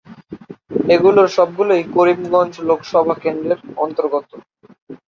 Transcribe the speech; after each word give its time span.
এগুলোর 0.89 1.27
সবগুলোই 1.37 1.83
করিমগঞ্জ 1.95 2.53
লোকসভা 2.69 3.15
কেন্দ্রের 3.23 3.59
অন্তর্গত। 3.77 4.29